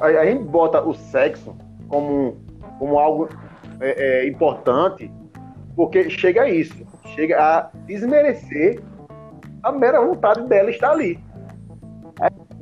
[0.00, 1.54] a, a gente bota o sexo
[1.88, 2.36] como,
[2.78, 3.28] como algo
[3.80, 5.10] é, é, importante,
[5.76, 8.80] porque chega a isso, chega a desmerecer
[9.62, 11.18] a mera vontade dela estar ali.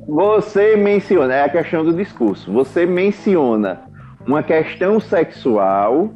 [0.07, 3.81] Você menciona, é a questão do discurso, você menciona
[4.25, 6.09] uma questão sexual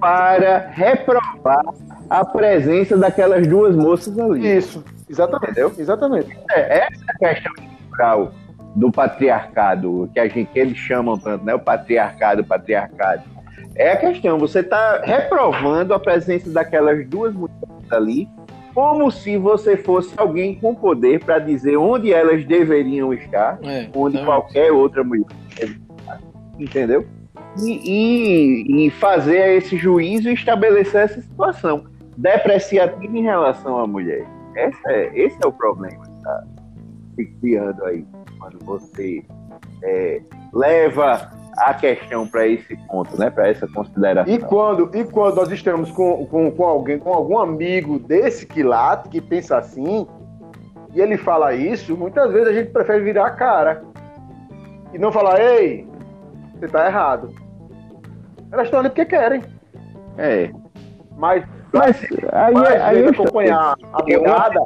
[0.00, 1.62] para reprovar
[2.08, 4.56] a presença daquelas duas moças ali.
[4.56, 5.50] Isso, exatamente.
[5.50, 5.72] Entendeu?
[5.78, 6.38] Exatamente.
[6.50, 8.32] É, essa é a questão cultural
[8.74, 11.54] do patriarcado, que a gente que eles chamam tanto, né?
[11.54, 13.22] O patriarcado, o patriarcado.
[13.74, 18.28] É a questão, você está reprovando a presença daquelas duas mulheres ali,
[18.74, 24.22] como se você fosse alguém com poder para dizer onde elas deveriam estar, é, onde
[24.24, 25.26] qualquer outra mulher
[26.58, 27.06] entendeu?
[27.58, 31.84] E, e, e, fazer esse juízo e estabelecer essa situação
[32.16, 34.26] depreciativa em relação à mulher.
[34.56, 36.44] Esse é, esse é o problema que está
[37.14, 38.04] se criando aí
[38.42, 39.24] quando você
[39.84, 40.20] é,
[40.52, 44.32] leva a questão para esse ponto, né, para essa consideração.
[44.32, 49.08] E quando, e quando nós estamos com, com, com alguém, com algum amigo desse quilate
[49.08, 50.06] que pensa assim,
[50.92, 53.84] e ele fala isso, muitas vezes a gente prefere virar a cara
[54.92, 55.86] e não falar, ei,
[56.54, 57.32] você tá errado.
[58.50, 59.42] Elas estão ali porque querem.
[60.18, 60.50] É.
[61.16, 64.60] Mas, mas aí, mas, aí acompanhar a mulherada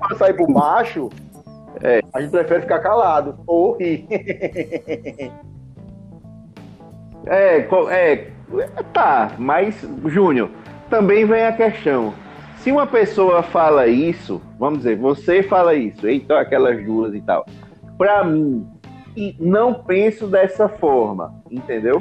[0.00, 1.08] para sair por baixo,
[1.80, 2.00] é.
[2.12, 4.06] A gente prefere ficar calado ou rir.
[7.26, 8.26] é, é,
[8.92, 10.50] tá, mas, Júnior,
[10.90, 12.12] também vem a questão.
[12.58, 17.44] Se uma pessoa fala isso, vamos dizer, você fala isso, então aquelas duas e tal,
[17.98, 18.66] para mim,
[19.16, 21.98] e não penso dessa forma, entendeu?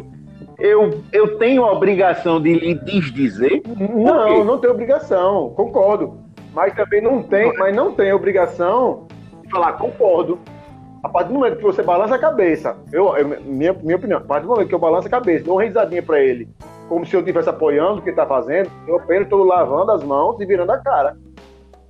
[0.59, 3.63] Eu, eu tenho a obrigação de lhe desdizer?
[3.75, 6.19] Não, não tenho obrigação, concordo.
[6.53, 9.07] Mas também não tem, mas não tem obrigação
[9.51, 10.39] falar, concordo.
[11.03, 14.21] A partir do momento que você balança a cabeça, eu, eu, minha, minha opinião, a
[14.21, 16.47] partir do momento que eu balanço a cabeça, dou uma risadinha pra ele,
[16.87, 20.03] como se eu estivesse apoiando o que ele tá fazendo, eu apenas estou lavando as
[20.03, 21.17] mãos e virando a cara.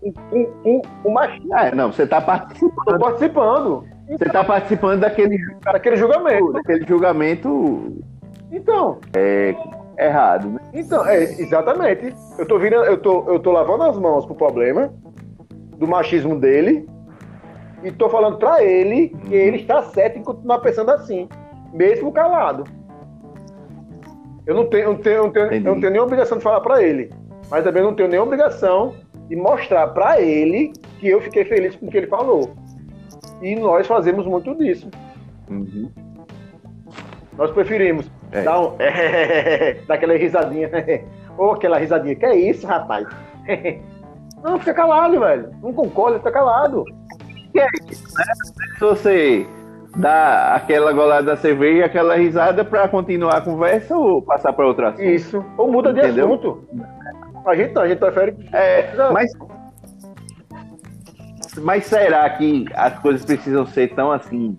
[0.01, 1.55] Um, um, um machismo.
[1.55, 2.85] É, não, você tá participando.
[2.85, 3.85] Tô participando.
[4.07, 6.53] Você tá participando daquele, daquele julgamento.
[6.53, 8.03] Daquele julgamento.
[8.51, 8.99] Então.
[9.15, 9.55] É
[9.97, 10.59] errado, né?
[10.73, 12.13] Então, é, exatamente.
[12.37, 14.91] Eu tô, virando, eu, tô, eu tô lavando as mãos pro problema
[15.77, 16.87] do machismo dele
[17.83, 21.27] e tô falando para ele que ele está certo em continuar pensando assim,
[21.73, 22.63] mesmo calado.
[24.45, 26.83] Eu não tenho, eu tenho, eu tenho, eu não tenho nenhuma obrigação de falar para
[26.83, 27.11] ele,
[27.49, 28.93] mas também não tenho nenhuma obrigação
[29.27, 32.51] de mostrar para ele que eu fiquei feliz com o que ele falou.
[33.41, 34.89] E nós fazemos muito disso.
[35.49, 35.89] Uhum.
[37.37, 38.43] Nós preferimos é.
[38.43, 38.75] dar, um,
[39.87, 40.69] dar aquela risadinha,
[41.37, 43.07] ou aquela risadinha, que é isso, rapaz?
[44.43, 45.51] Não, fica calado, velho.
[45.61, 46.83] Não concorda, fica calado
[47.51, 48.23] que é isso, né?
[48.75, 49.47] Se você
[49.95, 54.65] dá aquela golada da cerveja e aquela risada para continuar a conversa ou passar para
[54.65, 55.03] outra assunto.
[55.03, 55.45] Isso.
[55.57, 56.27] Ou muda de Entendeu?
[56.27, 56.63] assunto.
[57.45, 58.35] A gente a gente prefere.
[58.53, 59.31] É, mas,
[61.57, 64.57] mas será que as coisas precisam ser tão assim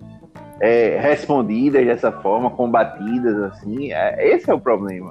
[0.60, 3.92] é, respondidas dessa forma, combatidas assim?
[3.92, 5.10] É, esse é o problema.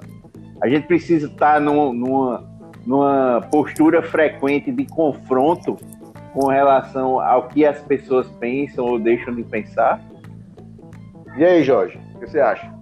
[0.61, 2.43] A gente precisa estar num, numa,
[2.85, 5.77] numa postura frequente de confronto
[6.33, 10.01] com relação ao que as pessoas pensam ou deixam de pensar?
[11.37, 12.73] E aí, Jorge, o que você acha?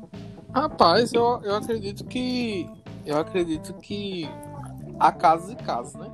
[0.54, 2.70] Rapaz, eu, eu acredito que.
[3.06, 4.30] Eu acredito que
[5.00, 6.12] há casos e casos, né?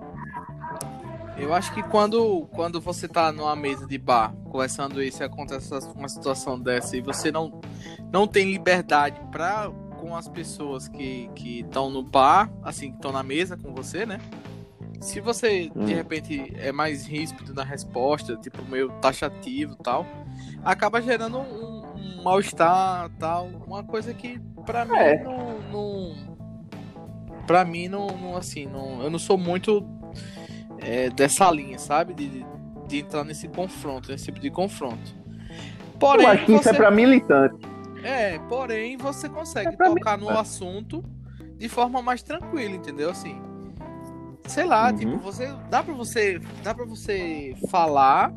[1.38, 5.70] Eu acho que quando, quando você tá numa mesa de bar conversando isso e acontece
[5.94, 7.60] uma situação dessa e você não,
[8.10, 9.70] não tem liberdade para
[10.00, 14.20] com as pessoas que estão no bar, assim, que estão na mesa com você, né?
[15.06, 15.86] Se você, hum.
[15.86, 20.04] de repente, é mais ríspido na resposta, tipo, meio taxativo tal,
[20.64, 23.46] acaba gerando um, um mal-estar tal.
[23.68, 25.24] Uma coisa que, pra mim, é.
[25.24, 26.16] não, não.
[27.46, 29.88] Pra mim, não, não assim, não, eu não sou muito
[30.80, 32.16] é, dessa linha, sabe?
[32.16, 32.44] De,
[32.88, 35.16] de entrar nesse confronto, nesse tipo de confronto.
[36.00, 36.60] Porém, eu acho que você...
[36.62, 37.64] isso é pra militante.
[38.04, 41.06] É, porém, você consegue é tocar no assunto
[41.58, 43.12] de forma mais tranquila, entendeu?
[43.12, 43.40] Assim,
[44.48, 44.98] sei lá, uhum.
[44.98, 48.34] tipo, você dá para você, dá para você falar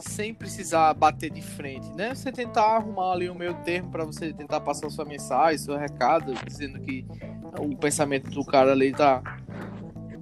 [0.00, 2.14] sem precisar bater de frente, né?
[2.14, 6.32] Você tentar arrumar ali o meio termo para você tentar passar sua mensagem, seu recado,
[6.46, 7.04] dizendo que
[7.58, 9.22] o pensamento do cara ali tá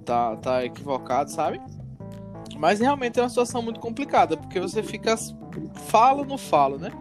[0.03, 1.61] tá tá equivocado, sabe?
[2.57, 5.15] Mas realmente é uma situação muito complicada, porque você fica
[5.87, 6.91] fala ou não fala, né?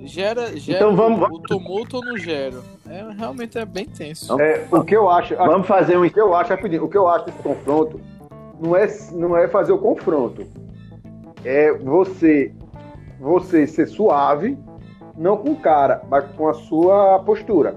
[0.00, 2.60] Gera, gera então vamos, o, tumulto ou não gera.
[2.88, 4.40] É, realmente é bem tenso.
[4.40, 5.34] É, o que eu acho.
[5.36, 6.04] Vamos fazer um.
[6.06, 8.00] O que eu acho, rapidinho, o que eu acho desse confronto
[8.60, 10.46] não é, não é fazer o confronto.
[11.44, 12.52] É você,
[13.20, 14.56] você ser suave
[15.16, 17.74] não com o cara, mas com a sua postura.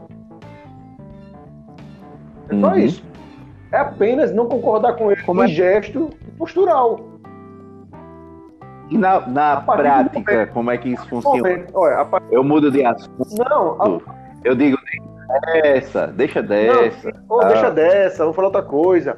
[2.50, 2.78] É só Uhum.
[2.78, 3.04] isso.
[3.72, 5.48] É apenas não concordar com ele Como é?
[5.48, 7.00] gesto postural.
[8.92, 11.38] E na, na partir prática, momento- como é que isso funciona?
[11.38, 14.00] Momento, Olha, a par- Eu mudo de assunto, não, a-
[14.44, 14.78] eu digo,
[15.32, 17.10] deixa dessa, deixa dessa.
[17.30, 17.46] Ou Ah.
[17.48, 19.18] deixa dessa, vou falar outra coisa.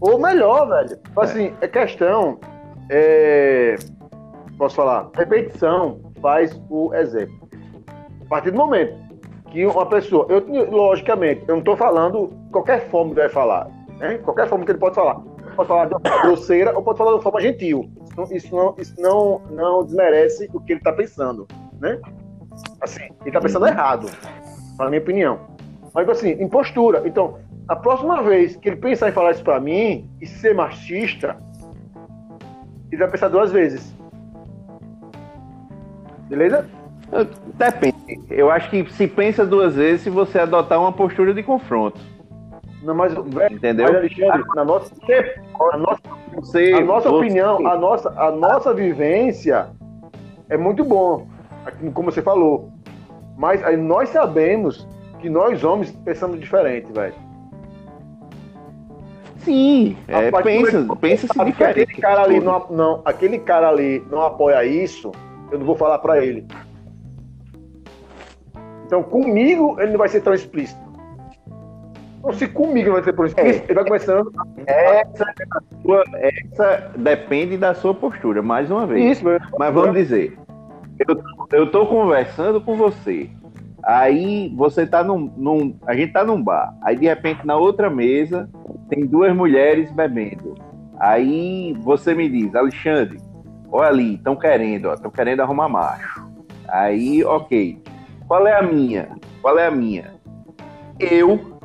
[0.00, 0.96] Ou melhor, velho.
[1.02, 2.38] Tipo Assim, é questão.
[2.90, 3.76] é,
[4.58, 5.08] Posso falar?
[5.14, 7.48] Repetição faz o exemplo.
[8.26, 8.92] A partir do momento
[9.52, 10.26] que uma pessoa.
[10.28, 13.68] Eu, logicamente, eu não estou falando qualquer forma que ele vai falar.
[14.00, 14.18] Né?
[14.18, 15.20] Qualquer forma que ele pode falar.
[15.54, 17.88] Pode falar de uma forma grosseira ou pode falar de uma forma gentil.
[18.24, 21.46] Isso não, isso não, isso não, não desmerece o que ele está pensando.
[21.80, 22.00] Né?
[22.80, 24.10] Assim, ele está pensando errado,
[24.78, 25.40] na minha opinião.
[25.94, 27.02] Mas assim, em postura.
[27.06, 27.38] Então,
[27.68, 31.36] a próxima vez que ele pensar em falar isso pra mim e ser machista,
[32.90, 33.94] ele vai pensar duas vezes.
[36.28, 36.68] Beleza?
[37.54, 38.20] Depende.
[38.30, 41.98] Eu acho que se pensa duas vezes se você adotar uma postura de confronto.
[42.82, 43.86] Não, mas, velho, Entendeu?
[43.86, 44.94] mas Alexandre, na nossa,
[45.72, 46.00] a nossa,
[46.40, 49.70] Você, a nossa você- opinião, a nossa, a nossa vivência
[50.48, 51.26] é muito bom,
[51.92, 52.70] como você falou.
[53.36, 54.86] Mas aí nós sabemos
[55.20, 57.14] que nós homens pensamos diferente, velho.
[59.38, 61.82] Sim, é, pensa, que pensa se diferente.
[61.82, 65.10] aquele cara ali não, não, aquele cara ali não apoia isso,
[65.50, 66.46] eu não vou falar pra ele.
[68.84, 70.87] Então, comigo ele não vai ser tão explícito.
[72.18, 74.32] Então, se comigo não vai ser tão explícito, ele vai começando.
[74.66, 75.34] Essa,
[76.16, 79.18] é essa depende da sua postura, mais uma vez.
[79.18, 79.24] Isso.
[79.58, 80.36] Mas vamos dizer,
[81.06, 81.22] eu,
[81.52, 83.30] eu tô conversando com você.
[83.84, 86.74] Aí você tá num, num- A gente tá num bar.
[86.82, 88.48] Aí de repente na outra mesa
[88.88, 90.54] tem duas mulheres bebendo.
[90.98, 93.18] Aí você me diz, Alexandre,
[93.70, 96.26] olha ali, estão querendo, estão querendo arrumar macho.
[96.66, 97.80] Aí, ok.
[98.26, 99.08] Qual é a minha?
[99.40, 100.14] Qual é a minha?
[100.98, 101.57] Eu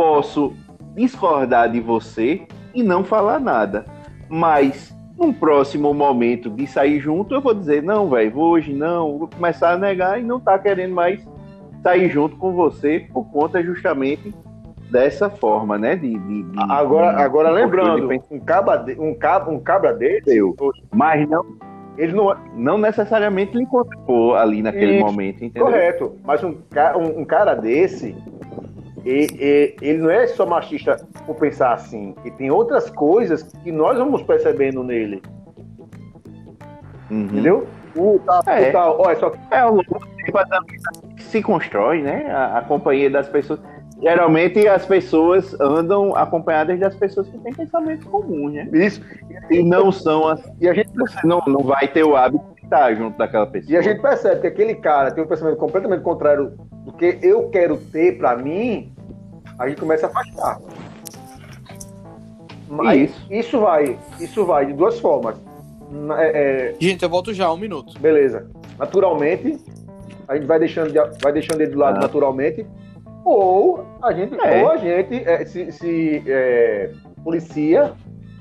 [0.00, 0.54] posso
[0.94, 2.40] discordar de você
[2.74, 3.84] e não falar nada.
[4.30, 9.28] Mas num próximo momento de sair junto, eu vou dizer, não, velho, hoje não, vou
[9.28, 11.22] começar a negar e não tá querendo mais
[11.82, 14.34] sair junto com você por conta justamente
[14.90, 15.94] dessa forma, né?
[15.96, 20.34] De, de- de- Agora, de- agora lembrando, um cabra, de- um cabra, um cabra desse,
[20.34, 20.56] Eu.
[20.90, 21.44] Mas não,
[21.98, 25.66] ele não não necessariamente lhe encontrou ali naquele Isso, momento, entendeu?
[25.66, 26.12] correto.
[26.24, 26.54] Mas um,
[26.96, 28.16] um- um cara desse,
[29.04, 32.14] e- e- ele não é só machista por pensar assim.
[32.24, 35.22] E tem outras coisas que nós vamos percebendo nele.
[37.10, 37.22] Uhum.
[37.24, 37.66] Entendeu?
[37.96, 38.68] O tal, É.
[38.68, 39.80] o tal, olha, só É o
[41.18, 42.26] se constrói, né?
[42.30, 43.58] A, a companhia das pessoas.
[44.00, 48.68] Geralmente as pessoas andam acompanhadas das pessoas que têm pensamentos comuns, né?
[48.72, 49.02] isso.
[49.50, 50.40] E não são as.
[50.60, 50.90] E a gente
[51.24, 53.72] não, não vai ter o hábito de estar junto daquela pessoa.
[53.74, 56.52] E a gente percebe que aquele cara tem um pensamento completamente contrário
[56.90, 58.92] do que eu quero ter pra mim,
[59.58, 60.58] a gente começa a afastar.
[62.68, 63.26] Mas Isso.
[63.32, 65.36] isso vai, isso vai de duas formas.
[66.18, 67.98] É- é, Gente, eu volto já, um minuto.
[67.98, 68.48] beleza.
[68.78, 69.58] Naturalmente,
[70.28, 72.02] a gente vai deixando, de- vai deixando ele do lado Ah.
[72.02, 72.64] naturalmente,
[73.24, 74.62] ou a gente, É.
[74.62, 76.92] ou a gente é, se, se, é,
[77.24, 77.92] policia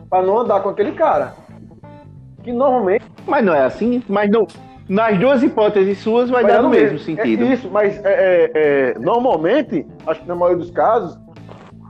[0.10, 1.34] pra não andar com aquele cara.
[2.44, 4.48] Que normalmente Mas não é assim, mas não.
[4.90, 7.00] Nas duas hipóteses suas vai Vai dar no no mesmo mesmo.
[7.00, 7.46] sentido.
[7.46, 11.16] É isso, mas é, é, é, normalmente, acho que na maioria dos casos,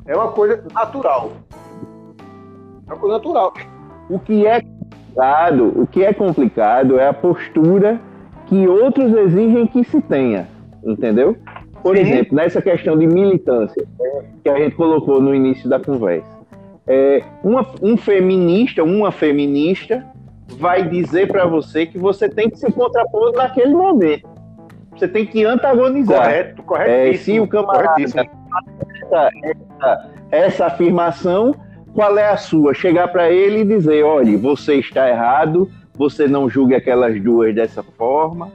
[0.06, 1.32] é uma coisa natural.
[2.86, 3.54] É uma coisa natural.
[4.10, 8.02] O que é complicado, o que é complicado é a postura
[8.48, 10.48] que outros exigem que se tenha,
[10.84, 11.38] entendeu?
[11.82, 12.02] Por Sim.
[12.02, 13.86] exemplo, nessa questão de militância
[14.44, 16.28] que a gente colocou no início da conversa,
[16.86, 20.06] é, uma- um feminista, uma feminista
[20.58, 24.28] vai dizer para você que você tem que se contrapor naquele momento.
[24.96, 26.24] Você tem que antagonizar.
[26.24, 27.24] Correto, É, corretíssimo.
[27.36, 31.56] se o camarada essa, essa, essa afirmação,
[31.94, 32.74] qual é a sua?
[32.74, 37.82] Chegar para ele e dizer, olha, você está errado, você não julgue aquelas duas dessa
[37.82, 38.52] forma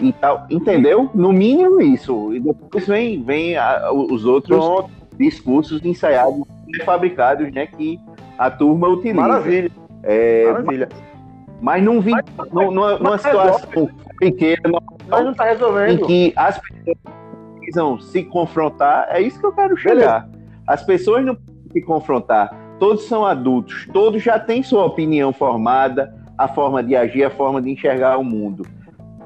[0.00, 1.10] e tal, entendeu?
[1.14, 2.32] No mínimo isso.
[2.32, 6.42] E depois vem, vem a- os outros Pronto, discursos ensaiados,
[6.84, 7.98] fabricados, né, que
[8.38, 9.20] a turma utiliza.
[9.20, 9.70] maravilha,
[10.04, 10.88] É, maravilha.
[10.92, 11.07] mas
[11.82, 12.12] não vi
[12.52, 13.88] numa, numa mas situação
[14.18, 16.06] pequena, Mas não em resolvendo.
[16.06, 16.96] que as pessoas
[17.58, 20.28] precisam se confrontar, é isso que eu quero chegar.
[20.66, 22.54] As pessoas não precisam se confrontar.
[22.78, 27.60] Todos são adultos, todos já têm sua opinião formada, a forma de agir, a forma
[27.60, 28.64] de enxergar o mundo.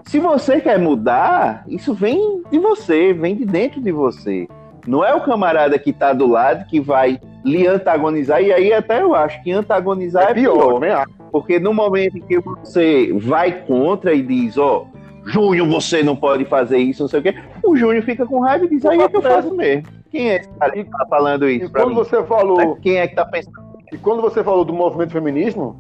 [0.05, 4.49] Se você quer mudar, isso vem de você, vem de dentro de você.
[4.87, 9.03] Não é o camarada que está do lado que vai lhe antagonizar, e aí até
[9.03, 10.85] eu acho que antagonizar é, É pior, pior.
[11.03, 11.11] acho.
[11.33, 14.87] Porque no momento em que você vai contra e diz, ó,
[15.25, 17.35] Júnior, você não pode fazer isso, não sei o quê.
[17.65, 19.85] O Júnior fica com raiva e diz, aí é que eu faço mesmo.
[20.11, 21.95] Quem é esse cara que tá falando isso E quando mim?
[21.95, 23.63] você falou, Quem é que tá pensando?
[23.93, 25.77] e quando você falou do movimento feminismo,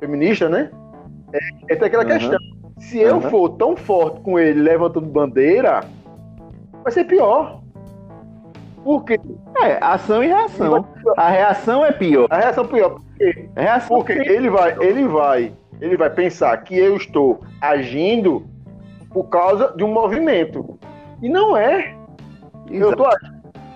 [0.00, 0.70] feminista, né?
[1.32, 2.08] É, é tem aquela Uhum.
[2.10, 2.38] questão.
[2.78, 3.20] Se eu Uhum.
[3.22, 5.84] for tão forte com ele levantando bandeira,
[6.82, 7.60] vai ser pior.
[8.84, 9.18] Por quê?
[9.62, 10.86] É, ação e reação.
[11.16, 12.26] A reação é pior.
[12.30, 12.90] A reação é pior.
[12.90, 13.48] Por quê?
[13.56, 18.44] A reação Porque ele vai, ele vai, ele vai pensar que eu estou agindo
[19.10, 20.78] por causa de um movimento.
[21.22, 21.94] E não é.
[22.70, 23.04] Eu tô.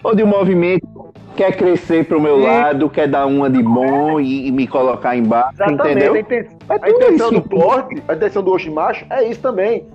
[0.04, 0.86] Ou de um movimento
[1.34, 2.46] quer crescer pro meu Sim.
[2.46, 5.86] lado, quer dar uma de bom e, e me colocar embaixo, Exatamente.
[5.86, 6.16] A entendeu?
[6.16, 7.40] intenção, É a intenção isso.
[7.40, 9.86] do plot, a intenção do Oshimacho é isso também.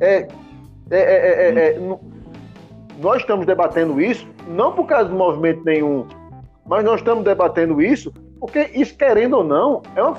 [0.00, 0.28] É, é,
[0.90, 2.00] é, é, é, é, no-
[2.98, 6.06] nós estamos debatendo isso não por causa do movimento nenhum,
[6.66, 10.14] mas nós estamos debatendo isso porque isso, querendo ou não, é uma